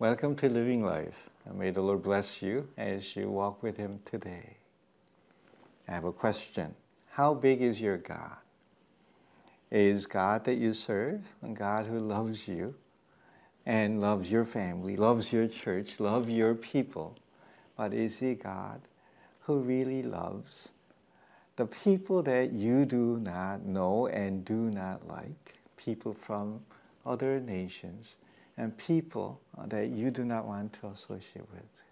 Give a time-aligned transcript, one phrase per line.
[0.00, 1.30] Welcome to Living Life.
[1.46, 4.56] And May the Lord bless you as you walk with Him today.
[5.86, 6.74] I have a question
[7.10, 8.38] How big is your God?
[9.70, 12.74] Is God that you serve a God who loves you
[13.64, 17.16] and loves your family, loves your church, loves your people?
[17.76, 18.80] But is He God
[19.42, 20.70] who really loves
[21.54, 25.54] the people that you do not know and do not like?
[25.76, 26.62] People from
[27.06, 28.16] other nations
[28.56, 31.82] and people that you do not want to associate with.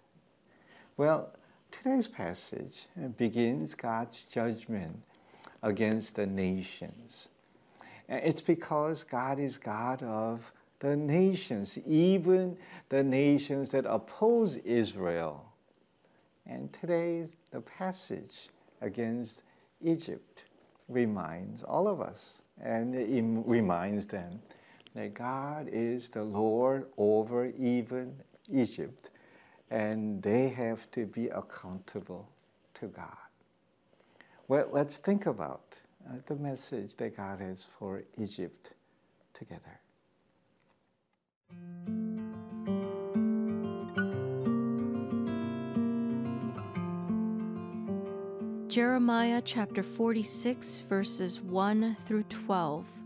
[0.95, 1.33] Well,
[1.71, 2.87] today's passage
[3.17, 5.01] begins God's judgment
[5.61, 7.29] against the nations.
[8.07, 12.57] It's because God is God of the nations, even
[12.89, 15.45] the nations that oppose Israel.
[16.45, 18.49] And today, the passage
[18.81, 19.41] against
[19.81, 20.43] Egypt
[20.89, 24.41] reminds all of us and it reminds them
[24.95, 28.15] that God is the Lord over even
[28.51, 29.09] Egypt,
[29.69, 32.29] and they have to be accountable
[32.75, 33.17] to God.
[34.47, 38.73] Well, let's think about uh, the message that God has for Egypt
[39.33, 39.79] together.
[48.67, 53.02] Jeremiah chapter 46, verses 1 through 12.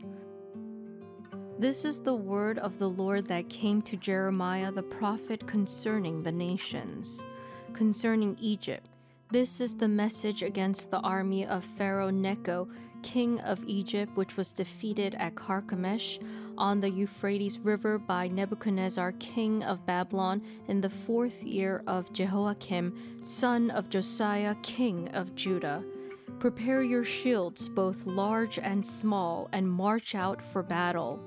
[1.59, 6.31] This is the word of the Lord that came to Jeremiah the prophet concerning the
[6.31, 7.25] nations,
[7.73, 8.85] concerning Egypt.
[9.31, 12.67] This is the message against the army of Pharaoh Necho,
[13.01, 16.19] king of Egypt, which was defeated at Carchemish
[16.59, 23.23] on the Euphrates River by Nebuchadnezzar, king of Babylon, in the fourth year of Jehoiakim,
[23.23, 25.83] son of Josiah, king of Judah.
[26.37, 31.19] Prepare your shields, both large and small, and march out for battle.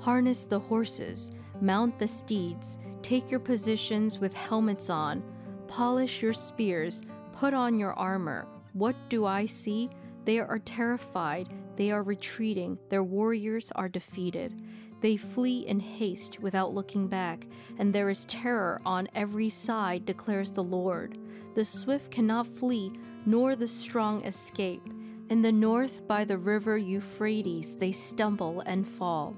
[0.00, 1.30] Harness the horses,
[1.60, 5.22] mount the steeds, take your positions with helmets on,
[5.66, 7.02] polish your spears,
[7.32, 8.46] put on your armor.
[8.72, 9.90] What do I see?
[10.24, 14.62] They are terrified, they are retreating, their warriors are defeated.
[15.02, 17.46] They flee in haste without looking back,
[17.78, 21.18] and there is terror on every side, declares the Lord.
[21.54, 22.92] The swift cannot flee,
[23.26, 24.82] nor the strong escape.
[25.28, 29.36] In the north, by the river Euphrates, they stumble and fall.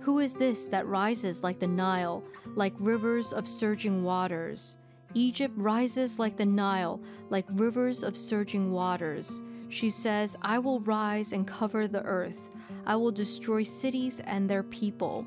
[0.00, 2.24] Who is this that rises like the Nile,
[2.54, 4.78] like rivers of surging waters?
[5.14, 9.42] Egypt rises like the Nile, like rivers of surging waters.
[9.68, 12.50] She says, I will rise and cover the earth.
[12.86, 15.26] I will destroy cities and their people.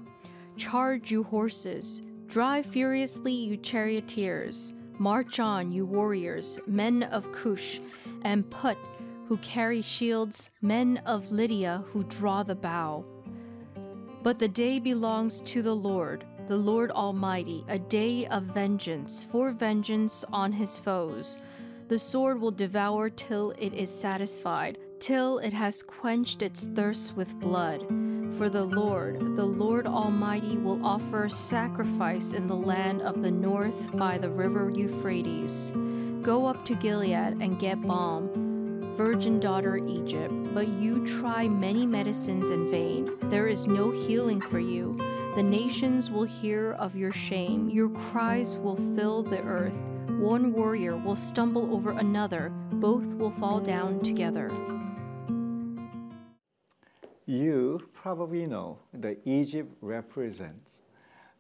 [0.58, 2.02] Charge, you horses.
[2.28, 4.74] Drive furiously, you charioteers.
[4.98, 7.80] March on, you warriors, men of Cush,
[8.24, 8.78] and Put,
[9.28, 13.06] who carry shields, men of Lydia, who draw the bow.
[14.24, 19.52] But the day belongs to the Lord, the Lord Almighty, a day of vengeance, for
[19.52, 21.40] vengeance on his foes.
[21.90, 27.38] The sword will devour till it is satisfied, till it has quenched its thirst with
[27.42, 27.86] blood.
[28.38, 33.96] For the Lord, the Lord Almighty, will offer sacrifice in the land of the north
[33.98, 35.74] by the river Euphrates.
[36.22, 38.53] Go up to Gilead and get balm
[38.94, 43.10] virgin daughter Egypt, but you try many medicines in vain.
[43.24, 44.98] There is no healing for you.
[45.36, 47.70] The nations will hear of your shame.
[47.70, 49.78] Your cries will fill the earth.
[50.20, 52.50] One warrior will stumble over another.
[52.74, 54.52] Both will fall down together.
[57.26, 60.82] You probably know that Egypt represents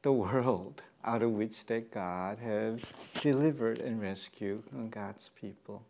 [0.01, 2.83] the world out of which that God has
[3.21, 5.85] delivered and rescued God's people.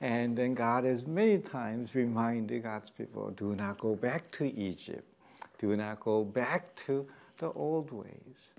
[0.00, 5.06] And then God has many times reminded God's people do not go back to Egypt,
[5.58, 7.06] do not go back to
[7.38, 8.54] the old ways.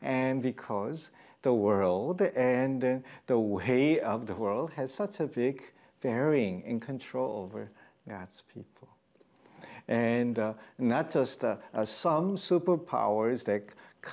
[0.00, 1.10] And because
[1.42, 5.62] the world and the way of the world has such a big
[6.00, 7.70] bearing and control over
[8.08, 8.88] God's people.
[9.86, 13.64] And uh, not just uh, uh, some superpowers that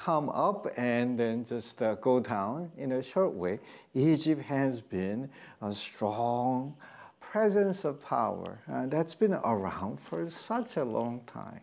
[0.04, 3.60] come up and then just uh, go down in a short way.
[3.94, 5.30] Egypt has been
[5.62, 6.76] a strong
[7.22, 11.62] presence of power uh, that's been around for such a long time.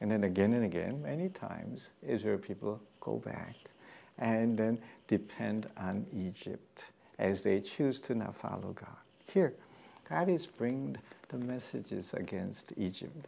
[0.00, 3.54] And then again and again, many times, Israel people go back.
[4.18, 4.78] and then
[5.08, 9.02] depend on Egypt as they choose to not follow God.
[9.32, 9.54] Here,
[10.08, 10.96] God is bringing
[11.28, 13.26] the messages against Egypt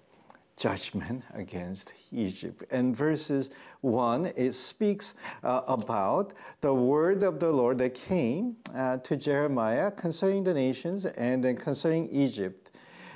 [0.56, 2.65] judgment against Egypt.
[2.71, 8.99] And verses 1, it speaks uh, about the word of the Lord that came uh,
[8.99, 12.71] to Jeremiah concerning the nations and then concerning Egypt.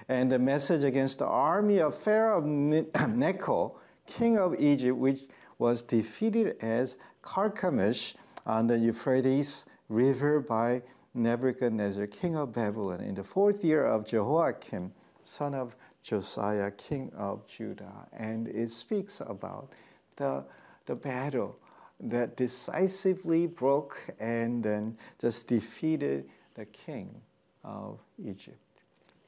[0.09, 2.41] And the message against the army of Pharaoh
[3.09, 5.21] Necho, king of Egypt, which
[5.59, 8.15] was defeated as Carchemish
[8.47, 10.83] on the Euphrates River by
[11.15, 14.93] Nebuchadnezzar, king of Babylon, in the fourth year of Jehoiakim,
[15.25, 15.77] son of
[16.09, 18.09] Josiah, king of Judah.
[18.15, 19.71] And it speaks about
[20.17, 20.43] the,
[20.87, 21.59] the battle
[22.01, 27.15] that decisively broke and then just defeated the king
[27.63, 28.57] of Egypt.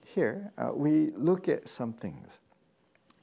[0.06, 2.40] Here, uh, we look at some things.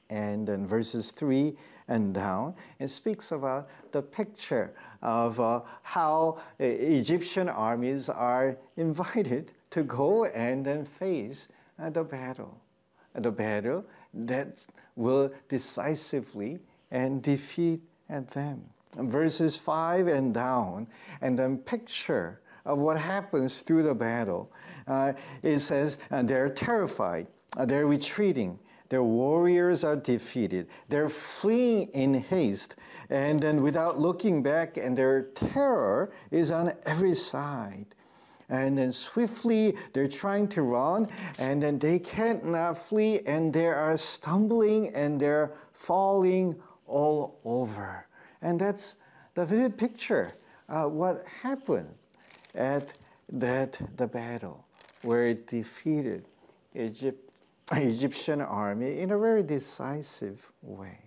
[0.08, 1.54] And then verses 3
[1.88, 4.72] and down, it speaks about the picture
[5.02, 12.60] of uh, how Egyptian armies are invited to go and then face uh, the battle
[13.22, 13.84] the battle
[14.14, 14.66] that
[14.96, 16.58] will decisively
[16.90, 18.64] and defeat them.
[18.96, 20.88] Verses 5 and down,
[21.20, 24.50] and then picture of what happens through the battle.
[24.86, 25.12] Uh,
[25.42, 27.26] it says uh, they're terrified,
[27.56, 32.76] uh, they're retreating, their warriors are defeated, they're fleeing in haste,
[33.10, 37.86] and then without looking back, and their terror is on every side
[38.48, 41.08] and then swiftly they're trying to run,
[41.38, 46.56] and then they can't not flee, and they are stumbling and they're falling
[46.86, 48.06] all over.
[48.40, 48.96] And that's
[49.34, 50.32] the vivid picture
[50.68, 51.94] uh, what happened
[52.54, 52.92] at
[53.30, 54.64] that the battle
[55.02, 56.24] where it defeated
[56.74, 57.30] Egypt,
[57.72, 60.98] Egyptian army in a very decisive way.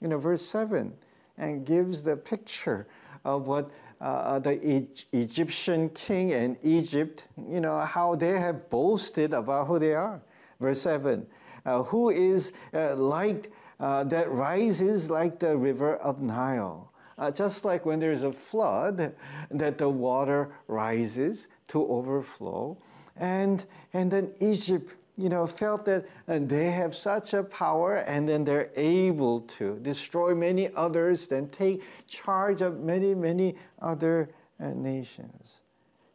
[0.00, 0.92] You know, verse 7
[1.38, 2.86] and gives the picture
[3.24, 3.70] of what
[4.02, 9.78] uh, the e- Egyptian king and Egypt, you know, how they have boasted about who
[9.78, 10.20] they are.
[10.60, 11.26] Verse 7
[11.64, 16.92] uh, Who is uh, like uh, that rises like the river of Nile?
[17.16, 19.14] Uh, just like when there's a flood,
[19.50, 22.76] that the water rises to overflow.
[23.16, 28.28] And, and then Egypt you know, felt that uh, they have such a power and
[28.28, 34.70] then they're able to destroy many others, then take charge of many, many other uh,
[34.70, 35.60] nations.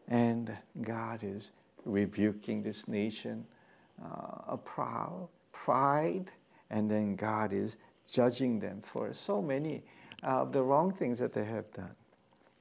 [0.09, 1.51] And God is
[1.85, 3.45] rebuking this nation
[4.03, 6.29] uh, of proud, pride,
[6.69, 7.77] and then God is
[8.11, 9.83] judging them for so many
[10.21, 11.95] of the wrong things that they have done.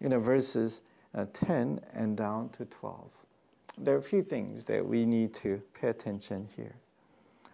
[0.00, 0.82] You know, verses
[1.12, 3.25] uh, 10 and down to 12
[3.78, 6.76] there are a few things that we need to pay attention here.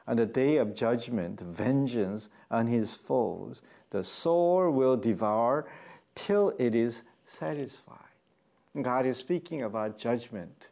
[0.07, 5.67] On the day of judgment, vengeance on his foes, the sword will devour
[6.15, 7.99] till it is satisfied.
[8.81, 10.69] God is speaking about judgment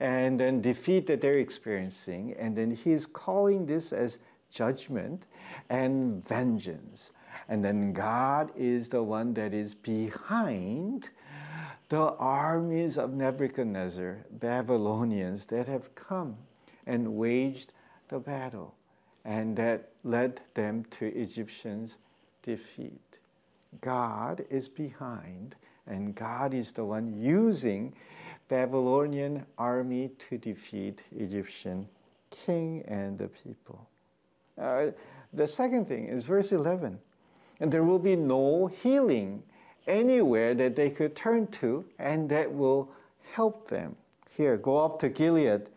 [0.00, 4.18] and then defeat that they're experiencing, and then he's calling this as
[4.50, 5.24] judgment
[5.70, 7.12] and vengeance.
[7.48, 11.10] And then God is the one that is behind
[11.94, 16.38] the armies of Nebuchadnezzar, Babylonians, that have come
[16.84, 17.72] and waged
[18.08, 18.74] the battle
[19.24, 21.96] and that led them to Egyptians'
[22.42, 23.00] defeat.
[23.80, 25.54] God is behind,
[25.86, 27.94] and God is the one using
[28.48, 31.88] Babylonian army to defeat Egyptian
[32.28, 33.88] king and the people.
[34.58, 34.86] Uh,
[35.32, 36.98] the second thing is verse 11.
[37.60, 39.44] And there will be no healing
[39.86, 42.90] anywhere that they could turn to and that will
[43.32, 43.96] help them.
[44.36, 45.68] Here, go up to Gilead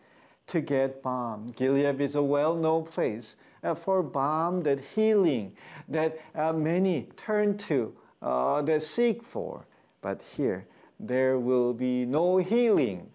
[0.48, 1.52] to get balm.
[1.56, 5.56] Gilead is a well known place uh, for balm, that healing
[5.88, 9.66] that uh, many turn to, uh, that seek for.
[10.00, 10.66] But here,
[11.00, 13.10] there will be no healing,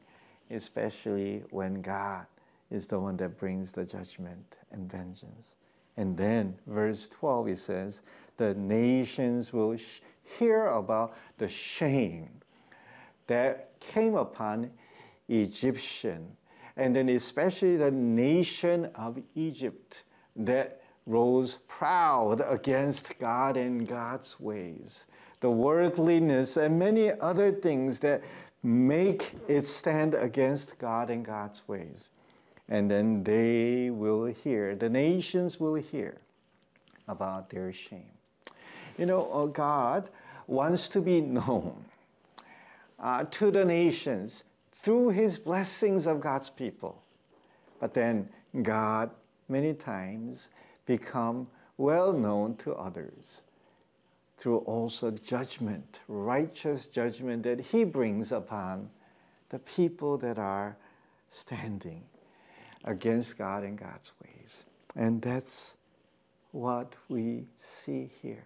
[0.50, 2.26] especially when God
[2.72, 5.58] is the one that brings the judgment and vengeance.
[5.96, 8.02] And then, verse 12, it says,
[8.38, 9.78] The nations will
[10.40, 12.42] hear about the shame
[13.28, 14.72] that came upon
[15.28, 16.36] Egyptian,
[16.76, 20.04] and then especially the nation of Egypt
[20.36, 25.06] that rose proud against God and God's ways.
[25.42, 28.24] The worldliness and many other things that
[28.64, 32.10] make it stand against God and God's ways.
[32.70, 36.22] And then they will hear, the nations will hear
[37.08, 38.13] about their shame.
[38.98, 40.10] You know, uh, God
[40.48, 41.86] wants to be known
[43.00, 47.02] uh, to the nations through his blessings of God's people.
[47.80, 48.30] But then
[48.62, 49.12] God
[49.50, 50.50] many times
[50.86, 51.48] become
[51.78, 53.42] well known to others
[54.38, 58.90] through also judgment, righteous judgment that He brings upon
[59.50, 60.76] the people that are
[61.30, 62.04] standing
[62.84, 64.66] against God and God's ways.
[64.96, 65.78] And that's
[66.52, 68.46] what we see here.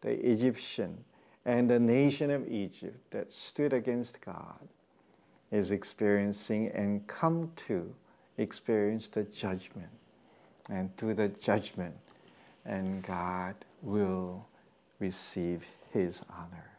[0.00, 1.04] The Egyptian
[1.44, 4.68] and the nation of Egypt that stood against God
[5.50, 7.94] is experiencing and come to
[8.36, 9.88] experience the judgment.
[10.68, 11.96] And through the judgment,
[12.64, 14.46] and God will
[14.98, 16.70] receive his honor.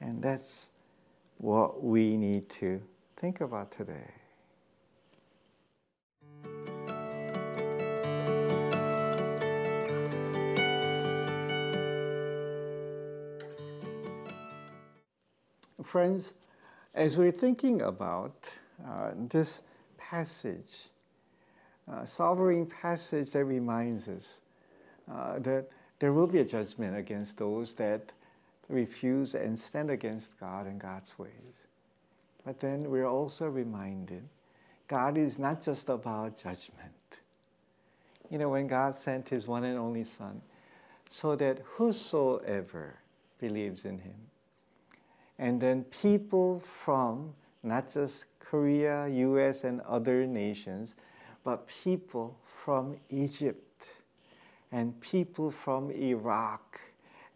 [0.00, 0.70] And that's
[1.36, 2.80] what we need to
[3.16, 4.19] think about today.
[15.82, 16.34] Friends,
[16.94, 18.50] as we're thinking about
[18.86, 19.62] uh, this
[19.96, 20.88] passage,
[21.90, 24.42] uh, sovereign passage that reminds us
[25.10, 25.68] uh, that
[25.98, 28.12] there will be a judgment against those that
[28.68, 31.66] refuse and stand against God and God's ways.
[32.44, 34.22] But then we're also reminded
[34.88, 36.92] God is not just about judgment.
[38.30, 40.40] You know, when God sent his one and only Son,
[41.08, 42.94] so that whosoever
[43.38, 44.29] believes in him,
[45.40, 47.32] and then people from
[47.62, 50.96] not just Korea, US, and other nations,
[51.42, 53.86] but people from Egypt
[54.70, 56.78] and people from Iraq,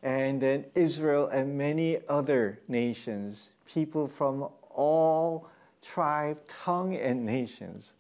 [0.03, 5.49] and then Israel and many other nations, people from all
[5.81, 7.95] tribe, tongue, and nations.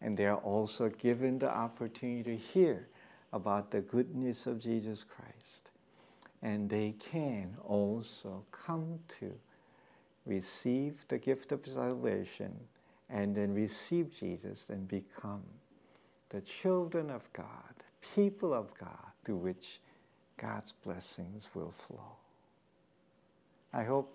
[0.00, 2.86] And they are also given the opportunity to hear
[3.32, 5.70] about the goodness of Jesus Christ.
[6.46, 9.32] And they can also come to
[10.24, 12.54] receive the gift of salvation
[13.10, 15.42] and then receive Jesus and become
[16.28, 17.74] the children of God
[18.14, 19.80] people of God through which
[20.36, 22.16] God's blessings will flow.
[23.72, 24.12] I hope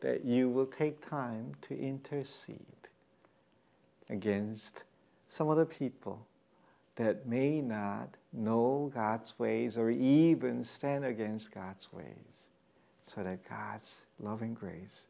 [0.00, 2.58] that you will take time to intercede
[4.08, 4.82] against
[5.28, 6.26] some of the people
[6.96, 12.48] that may not know God's ways or even stand against God's ways
[13.04, 15.06] so that God's loving grace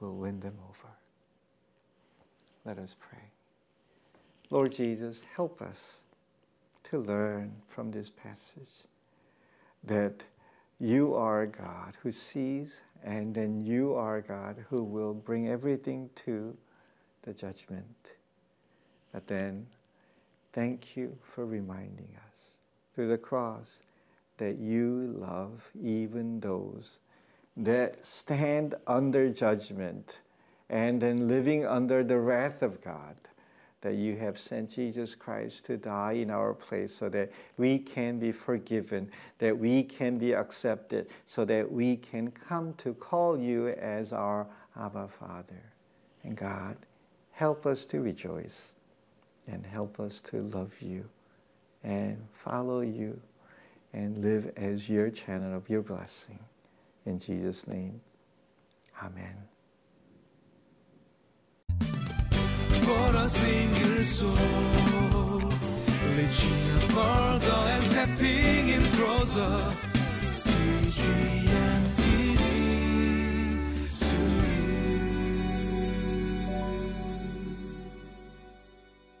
[0.00, 0.88] will win them over.
[2.64, 3.30] Let us pray.
[4.50, 6.00] Lord Jesus, help us
[6.84, 8.86] to learn from this passage
[9.84, 10.24] that
[10.80, 16.56] you are God who sees, and then you are God who will bring everything to
[17.22, 18.12] the judgment.
[19.12, 19.66] But then,
[20.52, 22.56] thank you for reminding us
[22.94, 23.80] through the cross
[24.38, 27.00] that you love even those
[27.56, 30.20] that stand under judgment
[30.70, 33.16] and then living under the wrath of God
[33.80, 38.18] that you have sent Jesus Christ to die in our place so that we can
[38.18, 43.68] be forgiven, that we can be accepted, so that we can come to call you
[43.68, 45.72] as our Abba Father.
[46.24, 46.76] And God,
[47.32, 48.74] help us to rejoice
[49.50, 51.08] and help us to love you
[51.82, 53.20] and follow you
[53.92, 56.38] and live as your channel of your blessing.
[57.06, 58.00] In Jesus' name,
[59.02, 59.48] Amen.
[62.88, 65.52] bara single soul
[66.16, 69.56] Reaching further and stepping in closer